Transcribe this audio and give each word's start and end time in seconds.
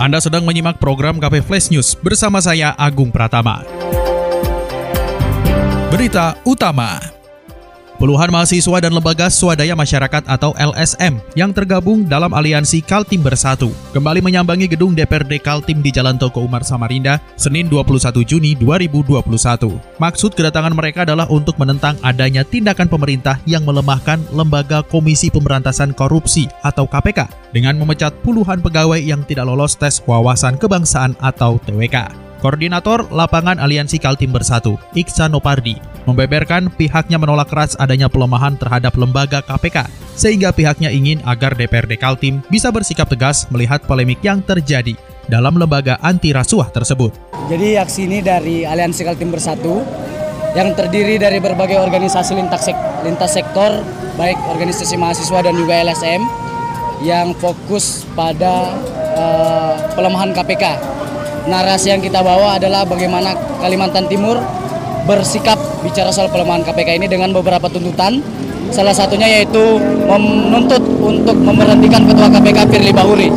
Anda 0.00 0.16
sedang 0.16 0.48
menyimak 0.48 0.80
program 0.80 1.20
KP 1.20 1.44
Flash 1.44 1.68
News 1.68 1.92
bersama 1.92 2.40
saya 2.40 2.72
Agung 2.72 3.12
Pratama. 3.12 3.60
Berita 5.92 6.40
utama. 6.48 7.19
Puluhan 8.00 8.32
mahasiswa 8.32 8.80
dan 8.80 8.96
lembaga 8.96 9.28
swadaya 9.28 9.76
masyarakat 9.76 10.24
atau 10.24 10.56
LSM 10.56 11.20
yang 11.36 11.52
tergabung 11.52 12.08
dalam 12.08 12.32
aliansi 12.32 12.80
Kaltim 12.80 13.20
Bersatu 13.20 13.76
kembali 13.92 14.24
menyambangi 14.24 14.72
gedung 14.72 14.96
DPRD 14.96 15.36
Kaltim 15.36 15.84
di 15.84 15.92
Jalan 15.92 16.16
Toko 16.16 16.40
Umar 16.40 16.64
Samarinda 16.64 17.20
Senin 17.36 17.68
21 17.68 18.24
Juni 18.24 18.56
2021. 18.56 20.00
Maksud 20.00 20.32
kedatangan 20.32 20.72
mereka 20.72 21.04
adalah 21.04 21.28
untuk 21.28 21.60
menentang 21.60 22.00
adanya 22.00 22.40
tindakan 22.40 22.88
pemerintah 22.88 23.36
yang 23.44 23.68
melemahkan 23.68 24.16
lembaga 24.32 24.80
Komisi 24.80 25.28
Pemberantasan 25.28 25.92
Korupsi 25.92 26.48
atau 26.64 26.88
KPK 26.88 27.52
dengan 27.52 27.76
memecat 27.76 28.16
puluhan 28.24 28.64
pegawai 28.64 28.96
yang 28.96 29.28
tidak 29.28 29.44
lolos 29.44 29.76
tes 29.76 30.00
wawasan 30.08 30.56
kebangsaan 30.56 31.12
atau 31.20 31.60
TWK. 31.68 32.29
Koordinator 32.40 33.04
Lapangan 33.12 33.60
Aliansi 33.60 34.00
Kaltim 34.00 34.32
Bersatu, 34.32 34.80
Iksan 34.96 35.36
Nopardi, 35.36 35.76
membeberkan 36.08 36.72
pihaknya 36.72 37.20
menolak 37.20 37.52
keras 37.52 37.76
adanya 37.76 38.08
pelemahan 38.08 38.56
terhadap 38.56 38.96
lembaga 38.96 39.44
KPK, 39.44 39.84
sehingga 40.16 40.48
pihaknya 40.48 40.88
ingin 40.88 41.20
agar 41.28 41.52
DPRD 41.52 42.00
Kaltim 42.00 42.40
bisa 42.48 42.72
bersikap 42.72 43.12
tegas 43.12 43.44
melihat 43.52 43.84
polemik 43.84 44.24
yang 44.24 44.40
terjadi 44.40 44.96
dalam 45.28 45.60
lembaga 45.60 46.00
anti 46.00 46.32
rasuah 46.32 46.72
tersebut. 46.72 47.12
Jadi 47.52 47.76
aksi 47.76 48.08
ini 48.08 48.24
dari 48.24 48.64
Aliansi 48.64 49.04
Kaltim 49.04 49.28
Bersatu 49.28 49.84
yang 50.56 50.72
terdiri 50.72 51.20
dari 51.20 51.38
berbagai 51.38 51.76
organisasi 51.76 52.40
lintas, 52.40 52.72
sek 52.72 52.76
lintas 53.04 53.36
sektor, 53.36 53.84
baik 54.16 54.40
organisasi 54.48 54.96
mahasiswa 54.96 55.44
dan 55.44 55.54
juga 55.54 55.76
LSM, 55.76 56.24
yang 57.04 57.36
fokus 57.36 58.08
pada 58.16 58.72
uh, 59.14 59.76
pelemahan 59.92 60.32
KPK 60.32 60.99
narasi 61.48 61.92
yang 61.94 62.02
kita 62.02 62.20
bawa 62.20 62.60
adalah 62.60 62.84
bagaimana 62.84 63.32
Kalimantan 63.62 64.10
Timur 64.10 64.40
bersikap 65.08 65.56
bicara 65.80 66.12
soal 66.12 66.28
pelemahan 66.28 66.66
KPK 66.66 67.00
ini 67.00 67.06
dengan 67.08 67.32
beberapa 67.32 67.70
tuntutan. 67.72 68.20
Salah 68.70 68.94
satunya 68.94 69.26
yaitu 69.26 69.80
menuntut 70.06 70.82
untuk 71.02 71.34
memberhentikan 71.34 72.06
Ketua 72.06 72.30
KPK 72.30 72.58
Firly 72.70 72.92
Bahuri. 72.94 73.28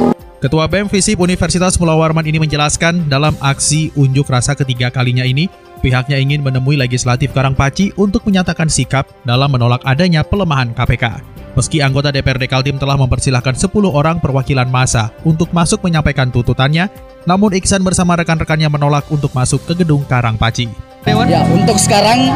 Ketua 0.43 0.67
BEM 0.67 0.91
Visip 0.91 1.17
Universitas 1.23 1.79
Pulau 1.79 2.03
Warman 2.03 2.27
ini 2.27 2.37
menjelaskan 2.37 3.07
dalam 3.07 3.33
aksi 3.39 3.95
unjuk 3.95 4.27
rasa 4.27 4.53
ketiga 4.53 4.91
kalinya 4.91 5.23
ini, 5.23 5.47
pihaknya 5.79 6.19
ingin 6.19 6.43
menemui 6.43 6.75
Legislatif 6.75 7.31
Karangpaci 7.31 7.95
untuk 7.95 8.27
menyatakan 8.27 8.67
sikap 8.67 9.07
dalam 9.23 9.49
menolak 9.49 9.79
adanya 9.87 10.21
pelemahan 10.21 10.75
KPK. 10.75 11.32
Meski 11.53 11.85
anggota 11.85 12.09
DPRD 12.09 12.49
Kaltim 12.49 12.81
telah 12.81 12.97
mempersilahkan 12.97 13.53
10 13.53 13.69
orang 13.85 14.17
perwakilan 14.17 14.65
masa 14.65 15.13
untuk 15.21 15.53
masuk 15.53 15.85
menyampaikan 15.85 16.33
tuntutannya, 16.33 16.89
namun 17.29 17.53
Iksan 17.53 17.85
bersama 17.85 18.17
rekan-rekannya 18.17 18.73
menolak 18.73 19.05
untuk 19.13 19.29
masuk 19.37 19.61
ke 19.69 19.85
gedung 19.85 20.01
Karangpaci. 20.09 20.65
Ya, 21.05 21.45
untuk 21.53 21.77
sekarang 21.77 22.31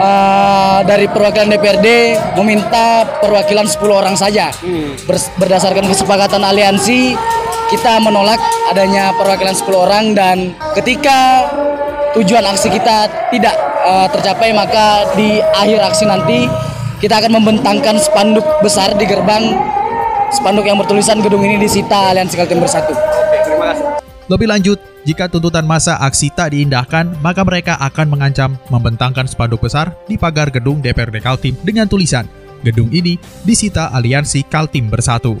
uh, 0.00 0.80
dari 0.86 1.04
perwakilan 1.12 1.52
DPRD 1.52 2.16
meminta 2.40 3.04
perwakilan 3.20 3.68
10 3.68 3.84
orang 3.84 4.16
saja. 4.16 4.48
Hmm. 4.64 4.96
berdasarkan 5.36 5.84
kesepakatan 5.84 6.40
aliansi, 6.40 7.12
kita 7.68 8.00
menolak 8.00 8.40
adanya 8.72 9.12
perwakilan 9.20 9.52
10 9.52 9.76
orang 9.76 10.04
dan 10.16 10.56
ketika 10.72 11.52
tujuan 12.16 12.46
aksi 12.48 12.70
kita 12.70 13.10
tidak 13.28 13.54
uh, 13.82 14.06
tercapai 14.08 14.54
maka 14.54 15.04
di 15.18 15.42
akhir 15.42 15.82
aksi 15.82 16.04
nanti 16.06 16.46
kita 17.04 17.20
akan 17.20 17.36
membentangkan 17.36 18.00
spanduk 18.00 18.48
besar 18.64 18.96
di 18.96 19.04
gerbang 19.04 19.52
spanduk 20.32 20.64
yang 20.64 20.80
bertulisan 20.80 21.20
gedung 21.20 21.44
ini 21.44 21.60
disita 21.60 22.08
Aliansi 22.08 22.32
Kaltim 22.32 22.64
Bersatu. 22.64 22.96
Oke, 22.96 23.44
terima 23.44 23.76
kasih. 23.76 23.84
Lebih 24.32 24.48
lanjut, 24.48 24.78
jika 25.04 25.28
tuntutan 25.28 25.68
masa 25.68 26.00
aksi 26.00 26.32
tak 26.32 26.56
diindahkan, 26.56 27.12
maka 27.20 27.44
mereka 27.44 27.76
akan 27.76 28.08
mengancam 28.08 28.56
membentangkan 28.72 29.28
spanduk 29.28 29.60
besar 29.60 29.92
di 30.08 30.16
pagar 30.16 30.48
gedung 30.48 30.80
DPRD 30.80 31.20
Kaltim 31.20 31.52
dengan 31.60 31.84
tulisan, 31.84 32.24
gedung 32.64 32.88
ini 32.88 33.20
disita 33.44 33.92
aliansi 33.92 34.40
Kaltim 34.48 34.88
Bersatu. 34.88 35.36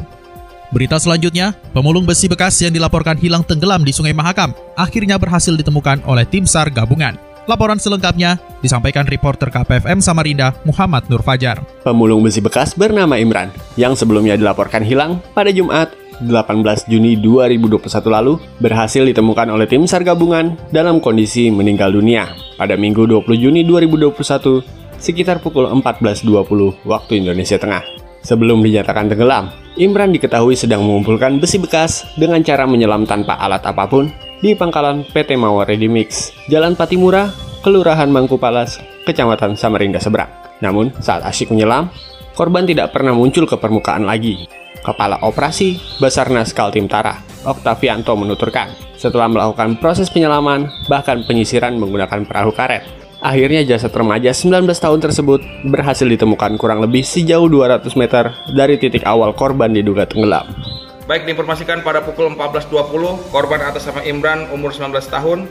Berita 0.68 1.00
selanjutnya, 1.00 1.56
pemulung 1.72 2.04
besi 2.04 2.28
bekas 2.28 2.60
yang 2.60 2.76
dilaporkan 2.76 3.16
hilang 3.16 3.40
tenggelam 3.40 3.88
di 3.88 3.92
Sungai 3.96 4.12
Mahakam 4.12 4.52
akhirnya 4.76 5.16
berhasil 5.16 5.56
ditemukan 5.56 6.04
oleh 6.04 6.28
tim 6.28 6.44
SAR 6.44 6.68
gabungan. 6.68 7.16
Laporan 7.44 7.76
selengkapnya 7.76 8.40
disampaikan 8.64 9.04
reporter 9.04 9.52
KPFM 9.52 10.00
Samarinda 10.00 10.56
Muhammad 10.64 11.04
Nur 11.12 11.20
Fajar. 11.20 11.60
Pemulung 11.84 12.24
besi 12.24 12.40
bekas 12.40 12.72
bernama 12.72 13.20
Imran 13.20 13.52
yang 13.76 13.92
sebelumnya 13.92 14.32
dilaporkan 14.40 14.80
hilang 14.80 15.20
pada 15.36 15.52
Jumat 15.52 15.92
18 16.24 16.88
Juni 16.88 17.20
2021 17.20 17.84
lalu 18.08 18.40
berhasil 18.64 19.04
ditemukan 19.04 19.52
oleh 19.52 19.68
tim 19.68 19.84
SAR 19.84 20.08
gabungan 20.08 20.56
dalam 20.72 21.04
kondisi 21.04 21.52
meninggal 21.52 21.92
dunia 21.92 22.32
pada 22.56 22.80
Minggu 22.80 23.04
20 23.04 23.28
Juni 23.36 23.60
2021 23.68 24.64
sekitar 24.96 25.44
pukul 25.44 25.68
14.20 25.68 26.88
waktu 26.88 27.12
Indonesia 27.20 27.60
Tengah. 27.60 27.84
Sebelum 28.24 28.64
dinyatakan 28.64 29.12
tenggelam, 29.12 29.52
Imran 29.76 30.16
diketahui 30.16 30.56
sedang 30.56 30.80
mengumpulkan 30.80 31.36
besi 31.36 31.60
bekas 31.60 32.08
dengan 32.16 32.40
cara 32.40 32.64
menyelam 32.64 33.04
tanpa 33.04 33.36
alat 33.36 33.60
apa 33.68 33.84
pun 33.84 34.08
di 34.44 34.52
pangkalan 34.52 35.08
PT 35.08 35.40
Mawar 35.40 35.72
Ready 35.72 35.88
Mix, 35.88 36.36
Jalan 36.52 36.76
Patimura, 36.76 37.32
Kelurahan 37.64 38.12
Mangkupalas, 38.12 38.76
Kecamatan 39.08 39.56
Samarinda 39.56 39.96
Seberang. 39.96 40.28
Namun, 40.60 40.92
saat 41.00 41.24
asyik 41.24 41.48
menyelam, 41.48 41.88
korban 42.36 42.68
tidak 42.68 42.92
pernah 42.92 43.16
muncul 43.16 43.48
ke 43.48 43.56
permukaan 43.56 44.04
lagi. 44.04 44.44
Kepala 44.84 45.16
Operasi 45.24 45.80
Basarnas 45.96 46.52
Kaltim 46.52 46.92
Tara, 46.92 47.16
Oktavianto 47.48 48.12
menuturkan, 48.20 48.68
setelah 49.00 49.32
melakukan 49.32 49.80
proses 49.80 50.12
penyelaman, 50.12 50.68
bahkan 50.92 51.24
penyisiran 51.24 51.80
menggunakan 51.80 52.28
perahu 52.28 52.52
karet, 52.52 52.84
akhirnya 53.24 53.64
jasad 53.64 53.96
remaja 53.96 54.36
19 54.36 54.68
tahun 54.68 55.00
tersebut 55.00 55.40
berhasil 55.72 56.04
ditemukan 56.04 56.60
kurang 56.60 56.84
lebih 56.84 57.00
sejauh 57.00 57.48
200 57.48 57.80
meter 57.96 58.36
dari 58.52 58.76
titik 58.76 59.08
awal 59.08 59.32
korban 59.32 59.72
diduga 59.72 60.04
tenggelam. 60.04 60.63
Baik 61.04 61.28
diinformasikan 61.28 61.84
pada 61.84 62.00
pukul 62.00 62.32
14.20, 62.32 63.28
korban 63.28 63.60
atas 63.60 63.84
nama 63.84 64.00
Imran 64.08 64.48
umur 64.56 64.72
19 64.72 64.88
tahun, 65.12 65.44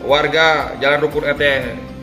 warga 0.00 0.72
Jalan 0.80 0.96
Rukun 1.04 1.28
RT 1.28 1.44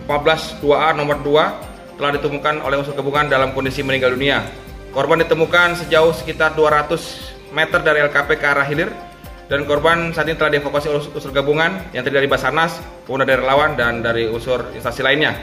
14 0.06 0.62
2A 0.62 0.94
nomor 0.94 1.18
2 1.26 1.98
telah 1.98 2.12
ditemukan 2.14 2.62
oleh 2.62 2.78
unsur 2.78 2.94
gabungan 2.94 3.26
dalam 3.26 3.58
kondisi 3.58 3.82
meninggal 3.82 4.14
dunia. 4.14 4.46
Korban 4.94 5.18
ditemukan 5.26 5.82
sejauh 5.82 6.14
sekitar 6.14 6.54
200 6.54 7.50
meter 7.50 7.82
dari 7.82 8.06
LKP 8.06 8.38
ke 8.38 8.46
arah 8.46 8.70
hilir 8.70 8.94
dan 9.50 9.66
korban 9.66 10.14
saat 10.14 10.30
ini 10.30 10.38
telah 10.38 10.62
dievakuasi 10.62 10.94
oleh 10.94 11.02
unsur 11.02 11.34
gabungan 11.34 11.82
yang 11.98 12.06
terdiri 12.06 12.30
dari 12.30 12.30
Basarnas, 12.30 12.78
kemudian 13.10 13.26
dari 13.26 13.42
relawan 13.42 13.74
dan 13.74 14.06
dari 14.06 14.30
unsur 14.30 14.78
instansi 14.78 15.02
lainnya. 15.02 15.34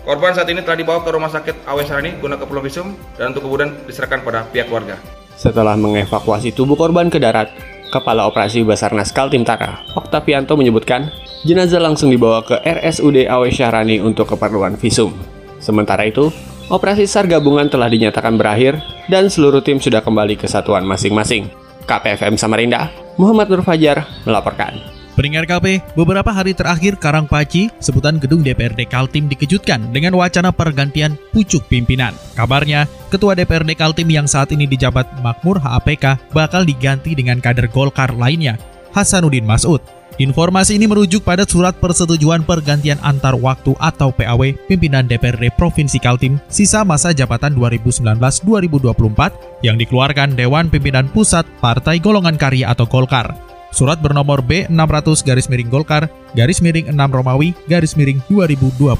Korban 0.00 0.32
saat 0.32 0.48
ini 0.48 0.64
telah 0.64 0.80
dibawa 0.80 1.04
ke 1.04 1.12
rumah 1.12 1.28
sakit 1.28 1.68
Awe 1.68 1.84
Sarani 1.84 2.16
guna 2.16 2.40
keperluan 2.40 2.64
visum 2.64 2.96
dan 3.20 3.36
untuk 3.36 3.44
kemudian 3.44 3.84
diserahkan 3.84 4.24
pada 4.24 4.48
pihak 4.48 4.72
keluarga. 4.72 4.96
Setelah 5.36 5.74
mengevakuasi 5.74 6.54
tubuh 6.54 6.78
korban 6.78 7.10
ke 7.10 7.18
darat, 7.18 7.50
Kepala 7.92 8.24
Operasi 8.24 8.64
Basarnas 8.64 9.12
Kaltim 9.12 9.44
Tara, 9.44 9.84
Oktavianto 9.92 10.56
menyebutkan, 10.56 11.12
jenazah 11.44 11.76
langsung 11.76 12.08
dibawa 12.08 12.40
ke 12.40 12.56
RSUD 12.64 13.28
Awe 13.28 13.52
Syahrani 13.52 14.00
untuk 14.00 14.32
keperluan 14.32 14.80
visum. 14.80 15.12
Sementara 15.60 16.08
itu, 16.08 16.32
Operasi 16.72 17.04
SAR 17.04 17.28
gabungan 17.28 17.68
telah 17.68 17.92
dinyatakan 17.92 18.40
berakhir 18.40 18.80
dan 19.12 19.28
seluruh 19.28 19.60
tim 19.60 19.76
sudah 19.76 20.00
kembali 20.00 20.40
ke 20.40 20.48
satuan 20.48 20.88
masing-masing. 20.88 21.52
KPFM 21.84 22.40
Samarinda, 22.40 22.88
Muhammad 23.20 23.52
Nur 23.52 23.60
Fajar 23.60 24.08
melaporkan. 24.24 25.01
Pendengar 25.22 25.46
KP, 25.46 25.78
beberapa 25.94 26.34
hari 26.34 26.50
terakhir 26.50 26.98
Karangpaci, 26.98 27.70
sebutan 27.78 28.18
gedung 28.18 28.42
DPRD 28.42 28.90
Kaltim 28.90 29.30
dikejutkan 29.30 29.94
dengan 29.94 30.18
wacana 30.18 30.50
pergantian 30.50 31.14
pucuk 31.30 31.62
pimpinan. 31.70 32.10
Kabarnya, 32.34 32.90
Ketua 33.06 33.38
DPRD 33.38 33.78
Kaltim 33.78 34.10
yang 34.10 34.26
saat 34.26 34.50
ini 34.50 34.66
dijabat 34.66 35.22
Makmur 35.22 35.62
HAPK 35.62 36.34
bakal 36.34 36.66
diganti 36.66 37.14
dengan 37.14 37.38
kader 37.38 37.70
Golkar 37.70 38.10
lainnya, 38.18 38.58
Hasanuddin 38.98 39.46
Masud. 39.46 39.78
Informasi 40.18 40.74
ini 40.74 40.90
merujuk 40.90 41.22
pada 41.22 41.46
surat 41.46 41.78
persetujuan 41.78 42.42
pergantian 42.42 42.98
antar 43.06 43.38
waktu 43.38 43.78
atau 43.78 44.10
PAW 44.10 44.58
pimpinan 44.66 45.06
DPRD 45.06 45.54
Provinsi 45.54 46.02
Kaltim 46.02 46.42
sisa 46.50 46.82
masa 46.82 47.14
jabatan 47.14 47.54
2019-2024 47.54 49.62
yang 49.62 49.78
dikeluarkan 49.78 50.34
Dewan 50.34 50.66
Pimpinan 50.66 51.06
Pusat 51.14 51.46
Partai 51.62 52.02
Golongan 52.02 52.34
Karya 52.34 52.74
atau 52.74 52.90
Golkar. 52.90 53.51
Surat 53.72 53.98
bernomor 53.98 54.44
B600 54.44 55.24
garis 55.24 55.48
miring 55.48 55.72
Golkar, 55.72 56.06
garis 56.36 56.60
miring 56.60 56.92
6 56.92 57.16
Romawi, 57.16 57.56
garis 57.66 57.96
miring 57.96 58.20
2021. 58.28 58.92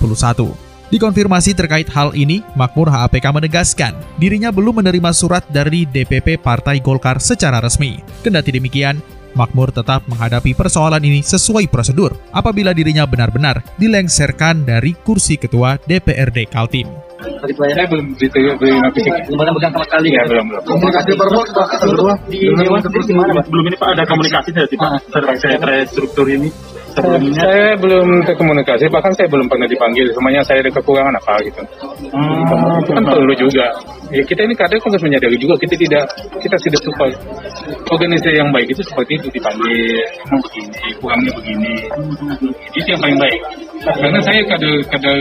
Dikonfirmasi 0.93 1.57
terkait 1.57 1.89
hal 1.89 2.13
ini, 2.13 2.45
Makmur 2.53 2.93
HAPK 2.93 3.33
menegaskan 3.33 3.97
dirinya 4.21 4.53
belum 4.53 4.85
menerima 4.85 5.13
surat 5.17 5.41
dari 5.49 5.89
DPP 5.89 6.37
Partai 6.37 6.85
Golkar 6.85 7.17
secara 7.17 7.65
resmi. 7.65 8.01
Kendati 8.21 8.53
demikian, 8.53 9.01
Makmur 9.33 9.73
tetap 9.73 10.05
menghadapi 10.09 10.53
persoalan 10.53 11.01
ini 11.01 11.25
sesuai 11.25 11.69
prosedur 11.73 12.13
apabila 12.33 12.77
dirinya 12.77 13.09
benar-benar 13.09 13.65
dilengserkan 13.81 14.69
dari 14.69 14.93
kursi 14.93 15.41
ketua 15.41 15.81
DPRD 15.89 16.49
Kaltim. 16.53 16.89
Saya 17.23 17.87
belum 17.87 18.19
diterima 18.19 18.59
belum 18.59 19.39
pernah 19.39 19.53
pegang 19.55 19.73
sama 19.75 19.87
sekali 19.87 20.09
ya 20.11 20.23
belum 20.27 20.45
belum. 20.51 20.63
Komunikasi 20.67 21.11
verbal 21.15 21.45
sudah 21.47 22.17
di 22.27 22.41
dewan 22.51 22.81
sendiri 22.83 23.05
gimana 23.07 23.31
pak? 23.39 23.45
Belum 23.47 23.65
ini 23.71 23.77
pak 23.79 23.89
ada 23.95 24.05
komunikasi 24.07 24.51
dari 24.51 24.75
pak 24.75 24.91
terkait 25.11 25.39
saya 25.39 25.57
restruktur 25.63 26.27
ini. 26.27 26.51
Sebelumnya 26.93 27.33
saya 27.41 27.73
belum 27.81 28.09
terkomunikasi 28.29 28.85
bahkan 28.93 29.13
saya 29.17 29.29
belum 29.33 29.49
pernah 29.49 29.65
dipanggil. 29.65 30.13
Semuanya 30.13 30.45
saya 30.45 30.61
ada 30.61 30.71
kekurangan 30.77 31.15
apa 31.17 31.35
gitu. 31.49 31.63
Hmm, 32.13 32.85
kan 32.85 33.05
perlu 33.05 33.35
juga. 33.37 33.67
Ya 34.13 34.23
kita 34.29 34.45
ini 34.45 34.53
kadang 34.53 34.77
harus 34.85 35.01
menyadari 35.01 35.37
juga 35.41 35.57
kita 35.57 35.73
tidak 35.73 36.05
kita 36.37 36.57
tidak 36.69 36.81
suka 36.85 37.07
organisasi 37.89 38.37
yang 38.37 38.53
baik 38.53 38.69
itu 38.69 38.83
seperti 38.85 39.17
itu 39.17 39.29
dipanggil 39.33 40.05
begini 40.29 40.89
kurangnya 41.01 41.33
begini. 41.33 41.77
Itu 42.77 42.89
yang 42.93 43.01
paling 43.01 43.19
baik. 43.19 43.41
Karena 43.83 44.21
saya 44.21 44.41
kadang 44.47 44.77
kadang 44.93 45.21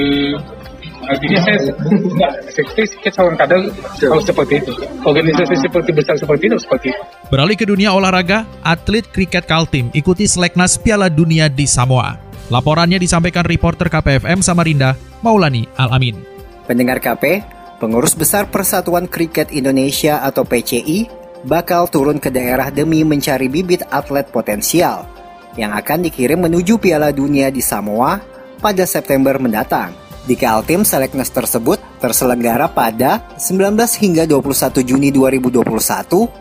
artinya 1.10 1.40
saya 1.42 1.58
enggak 1.90 2.32
saya 2.54 3.12
seorang 3.14 3.38
kader 3.40 3.62
harus 4.02 4.26
seperti 4.26 4.54
itu 4.62 4.72
organisasi 5.02 5.56
seperti 5.62 5.90
besar 5.96 6.16
seperti 6.18 6.44
itu 6.52 6.58
seperti 6.62 6.88
itu 6.94 7.02
Beralih 7.32 7.56
ke 7.56 7.64
dunia 7.64 7.96
olahraga, 7.96 8.44
atlet 8.60 9.08
kriket 9.08 9.48
Kaltim 9.48 9.88
ikuti 9.96 10.28
seleknas 10.28 10.76
Piala 10.76 11.08
Dunia 11.08 11.48
di 11.48 11.64
Samoa. 11.64 12.20
Laporannya 12.52 13.00
disampaikan 13.00 13.48
reporter 13.48 13.88
KPFM 13.88 14.44
Samarinda, 14.44 15.00
Maulani 15.24 15.64
Alamin. 15.80 16.20
Pendengar 16.68 17.00
KP, 17.00 17.40
pengurus 17.80 18.20
besar 18.20 18.52
Persatuan 18.52 19.08
Kriket 19.08 19.56
Indonesia 19.56 20.20
atau 20.28 20.44
PCI 20.44 21.08
bakal 21.48 21.88
turun 21.88 22.20
ke 22.20 22.28
daerah 22.28 22.68
demi 22.68 23.08
mencari 23.08 23.48
bibit 23.48 23.88
atlet 23.88 24.28
potensial 24.28 25.08
yang 25.56 25.72
akan 25.72 26.04
dikirim 26.04 26.44
menuju 26.44 26.84
Piala 26.84 27.16
Dunia 27.16 27.48
di 27.48 27.64
Samoa 27.64 28.20
pada 28.60 28.84
September 28.84 29.40
mendatang. 29.40 30.01
Di 30.22 30.38
Kaltim, 30.38 30.86
seleknas 30.86 31.34
tersebut 31.34 31.82
terselenggara 31.98 32.70
pada 32.70 33.26
19 33.42 33.74
hingga 33.98 34.24
21 34.30 34.86
Juni 34.86 35.10
2021, 35.10 35.66